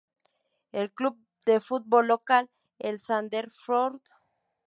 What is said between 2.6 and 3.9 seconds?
el Sandefjord Fotball, juega